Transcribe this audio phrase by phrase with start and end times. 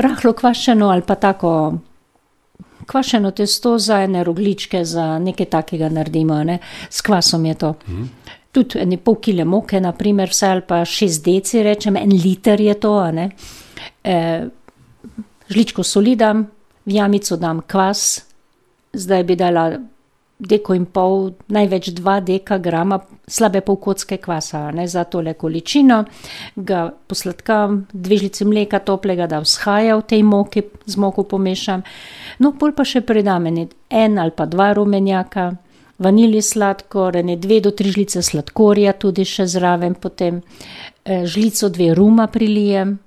[0.00, 1.78] rahlo kvašeno ali pa tako
[2.90, 6.58] kvašeno testo za ene rogličke, za nekaj takega naredimo, ne.
[6.90, 7.74] S kvasom je to.
[8.52, 12.60] Tudi ene pol kile moke, na primer, vse ali pa šest deci rečem, en liter
[12.60, 13.30] je to, ne.
[15.48, 16.46] žličko soli dam,
[16.86, 18.24] v jamico dam kvas,
[18.92, 19.70] zdaj bi dala
[20.40, 26.02] deko in pol, največ dva deka grama, slabe pol kocke kvasa, ne, za tole količino.
[26.56, 31.84] Ga posladkam, dve žlici mleka toplega, da vzhaja v tej moki, z moko pomešam.
[32.40, 35.50] No, pol pa še pridam ene en ali pa dva rumenjaka,
[36.00, 40.40] vaniljev sladkor, ene dve do tri žlice sladkorja tudi še zraven potem.
[41.24, 42.98] žlico, dve ruma prilijem,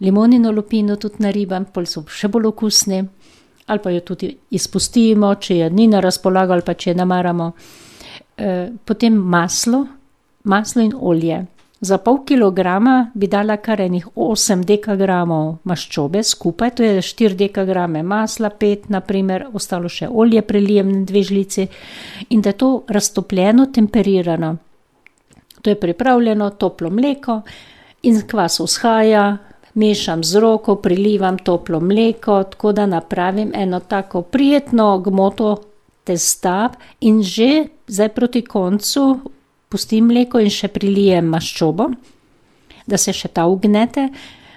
[0.00, 3.02] limonino lupino tudi naribam, pol so še bolj okusni.
[3.72, 7.08] Ali pa jo tudi izpustimo, če je ni na razpolago ali pa če je ne
[7.08, 7.52] maramo.
[8.84, 9.86] potem maslo,
[10.44, 11.46] maslo in olje.
[11.80, 18.04] Za pol kilograma bi dala kar ene osem dekagramov maščobe skupaj, to je štiri dekagrame
[18.06, 21.66] masla, pet na primer, ostalo še olje prilijem, dve žlici.
[22.30, 24.56] In da je to raztopljeno, temperirano.
[25.62, 27.40] To je pripravljeno, toplo mleko
[28.06, 29.26] in kvas vzhaja,
[29.74, 35.56] mešam z roko, prilivam toplo mleko, tako da napravim eno tako prijetno gmoto
[36.04, 36.70] testa
[37.00, 39.20] in že zdaj proti koncu
[39.68, 41.88] pustim mleko in še prilijem maščobo,
[42.86, 44.08] da se še ta vgnete.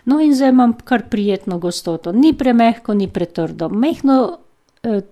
[0.05, 4.17] No, in zdaj imam kar prijetno gostoto, ni premehko, ni pretrdo, majhno,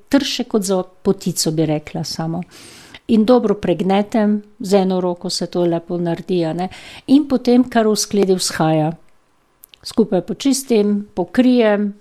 [0.09, 2.43] trše kot za potico, bi rekla samo.
[3.07, 6.69] In dobro pregnetem, z eno roko se to lepo naredi, a ne.
[7.07, 8.93] In potem kar v skledi vzhaja.
[9.83, 11.93] Skupaj počistim, pokrijem,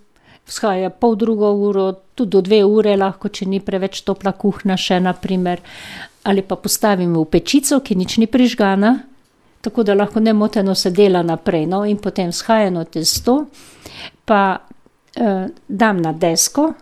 [0.47, 5.14] vzhaja poldrugo uro, tudi do dve ure lahko, če ni preveč topla kuhinja še, na
[5.19, 5.62] primer.
[6.22, 8.92] Ali pa postavim v pečico, ki nič ni prižgana,
[9.62, 13.47] tako da lahko nemoteno se dela naprej, no, in potem vzhajano testo
[14.24, 14.62] pa,
[15.69, 16.72] dam na desko,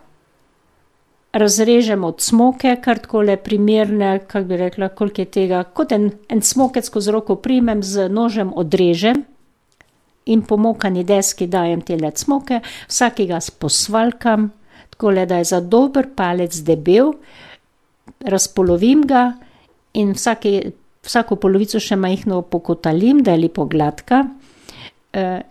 [1.33, 6.41] razrežem od smoke kar takole primerne, kako bi rekla, koliko je tega, kot en, en
[6.41, 9.25] smokec skozi roko primem, z nožem odrežem
[10.25, 14.51] in po mokani deski dajem tele cmoke, vsakega posvaljkam,
[14.89, 17.13] takole, da je za dober palec debel,
[18.19, 19.33] razpolovim ga
[19.93, 24.25] in vsako polovico še majhno pokotalim, da je lepo gladka.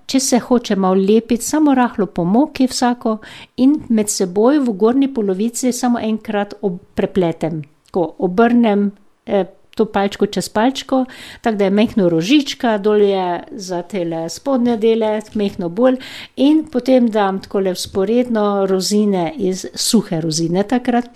[0.07, 3.19] če se hoče malo lepiti, samo rahlo pomoki vsako
[3.61, 6.55] in med seboj v zgornji polovici samo enkrat
[6.97, 7.61] prepletem.
[7.91, 8.91] Tako, obrnem,
[9.75, 11.05] to palčko čez palčko,
[11.41, 16.01] tako da je majhno rožička, dol je za tele spodnje dele, majhno bolj,
[16.37, 21.11] in potem dam takole vzporedno rozine iz, suhe rozine takrat,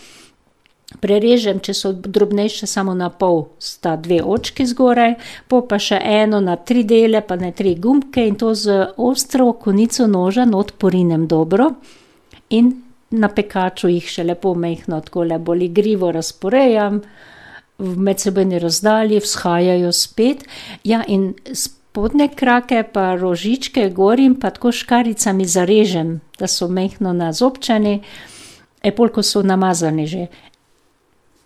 [1.00, 5.16] prerežem, če so drobnejše, samo na pol, sta dve očki zgoraj,
[5.50, 9.52] pol pa še eno na tri dele pa na tri gumbke in to z ostro
[9.58, 11.72] konico noža not porinem dobro.
[12.54, 12.72] In
[13.14, 17.00] na pekaču jih še lepo majhno takole bolj igrivo razporejam,
[17.78, 20.44] v medsebojni razdalji, vzhajajo spet.
[20.84, 27.12] Ja, in spodnje krake pa rožičke gorim pa tako s škarjicami zarežem, da so majhno
[27.12, 28.00] nazobčani,
[28.96, 30.26] pol ko so namazani že.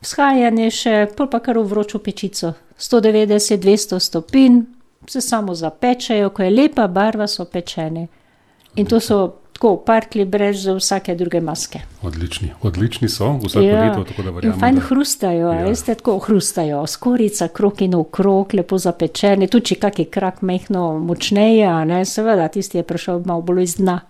[0.03, 2.55] Vzhajanje še, pol pa kar v vročo pečico.
[2.79, 4.63] Sto devetdeset, dvesto stopinj,
[5.07, 8.07] se samo zapečejo, ko je lepa barva, so pečeni.
[8.77, 11.81] In to so tako parklji brez vsake druge maske.
[12.03, 14.47] Odlični, odlični so, vsako leto, tako da verjamem, da...
[14.47, 19.81] Ja, in fajn hrustajo, a veste, tako hrustajo, skorjica kroki naokrog, lepo zapečeni, tudi če
[19.83, 23.99] kaki krak majhno močneje, ne, seveda, tisti je prišel malo bolj iz dna.